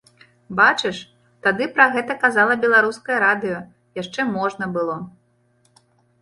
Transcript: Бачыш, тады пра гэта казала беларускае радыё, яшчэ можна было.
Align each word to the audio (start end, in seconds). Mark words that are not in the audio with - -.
Бачыш, 0.59 1.01
тады 1.47 1.67
пра 1.75 1.85
гэта 1.95 2.15
казала 2.23 2.55
беларускае 2.63 3.17
радыё, 3.25 3.59
яшчэ 4.01 4.27
можна 4.39 4.65
было. 4.79 4.97